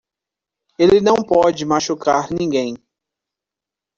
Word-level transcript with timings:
Ele 0.79 0.99
não 0.99 1.17
pode 1.17 1.63
machucar 1.63 2.31
ninguém. 2.31 2.73